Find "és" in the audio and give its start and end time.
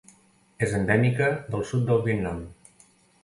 0.67-0.71